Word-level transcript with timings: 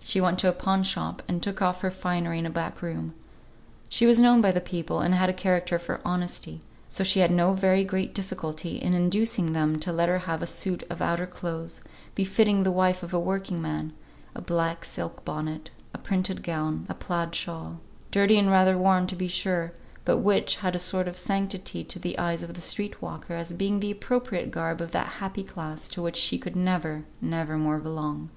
She 0.00 0.20
went 0.20 0.38
to 0.38 0.48
a 0.48 0.52
pawn 0.52 0.84
shop, 0.84 1.24
and 1.26 1.42
took 1.42 1.60
off 1.60 1.80
her 1.80 1.90
finery 1.90 2.38
in 2.38 2.46
a 2.46 2.50
back 2.50 2.82
room. 2.82 3.14
She 3.88 4.06
was 4.06 4.20
known 4.20 4.40
by 4.40 4.52
the 4.52 4.60
people, 4.60 5.00
and 5.00 5.12
had 5.12 5.28
a 5.28 5.32
character 5.32 5.76
for 5.76 6.00
honesty, 6.04 6.60
so 6.88 7.02
she 7.02 7.18
had 7.18 7.32
no 7.32 7.52
very 7.52 7.82
great 7.82 8.14
difficulty 8.14 8.76
in 8.76 8.94
inducing 8.94 9.54
them 9.54 9.80
to 9.80 9.92
let 9.92 10.08
her 10.08 10.18
have 10.20 10.40
a 10.40 10.46
suit 10.46 10.84
of 10.88 11.02
outer 11.02 11.26
clothes, 11.26 11.80
befitting 12.14 12.62
the 12.62 12.70
wife 12.70 13.02
of 13.02 13.12
a 13.12 13.18
working 13.18 13.60
man, 13.60 13.92
a 14.36 14.40
black 14.40 14.84
silk 14.84 15.24
bonnet, 15.24 15.72
a 15.92 15.98
printed 15.98 16.44
gown, 16.44 16.86
a 16.88 16.94
plaid 16.94 17.34
shawl, 17.34 17.80
dirty 18.12 18.38
and 18.38 18.52
rather 18.52 18.78
worn 18.78 19.08
to 19.08 19.16
be 19.16 19.26
sure, 19.26 19.72
but 20.04 20.18
which 20.18 20.58
had 20.58 20.76
a 20.76 20.78
sort 20.78 21.08
of 21.08 21.18
sanctity 21.18 21.82
to 21.82 21.98
the 21.98 22.16
eyes 22.20 22.44
of 22.44 22.54
the 22.54 22.60
street 22.60 23.02
walker 23.02 23.34
as 23.34 23.52
being 23.52 23.80
the 23.80 23.90
appropriate 23.90 24.52
garb 24.52 24.80
of 24.80 24.92
that 24.92 25.14
happy 25.18 25.42
class 25.42 25.88
to 25.88 26.00
which 26.00 26.14
she 26.14 26.38
could 26.38 26.54
never, 26.54 27.02
never 27.20 27.58
more 27.58 27.78
belong. 27.80 28.30